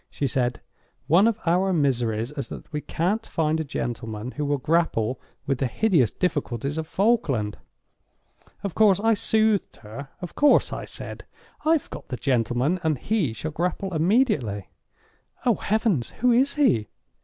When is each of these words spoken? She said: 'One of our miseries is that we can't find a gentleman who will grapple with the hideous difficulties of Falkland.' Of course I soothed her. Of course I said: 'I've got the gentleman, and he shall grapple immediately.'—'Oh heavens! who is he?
She 0.09 0.25
said: 0.25 0.61
'One 1.05 1.27
of 1.27 1.37
our 1.45 1.71
miseries 1.71 2.31
is 2.31 2.47
that 2.49 2.73
we 2.73 2.81
can't 2.81 3.23
find 3.23 3.59
a 3.59 3.63
gentleman 3.63 4.31
who 4.31 4.45
will 4.45 4.57
grapple 4.57 5.21
with 5.45 5.59
the 5.59 5.67
hideous 5.67 6.09
difficulties 6.09 6.79
of 6.79 6.87
Falkland.' 6.87 7.59
Of 8.63 8.73
course 8.73 8.99
I 8.99 9.13
soothed 9.13 9.75
her. 9.75 10.09
Of 10.19 10.33
course 10.33 10.73
I 10.73 10.85
said: 10.85 11.25
'I've 11.65 11.91
got 11.91 12.07
the 12.07 12.17
gentleman, 12.17 12.79
and 12.81 12.97
he 12.97 13.31
shall 13.31 13.51
grapple 13.51 13.93
immediately.'—'Oh 13.93 15.53
heavens! 15.53 16.09
who 16.21 16.31
is 16.31 16.55
he? 16.55 16.87